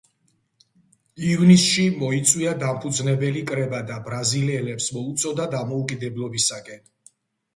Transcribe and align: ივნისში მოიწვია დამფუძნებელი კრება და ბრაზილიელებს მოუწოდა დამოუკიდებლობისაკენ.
ივნისში 1.31 1.83
მოიწვია 2.03 2.53
დამფუძნებელი 2.63 3.43
კრება 3.51 3.81
და 3.91 3.97
ბრაზილიელებს 4.07 4.87
მოუწოდა 4.97 5.45
დამოუკიდებლობისაკენ. 5.53 6.83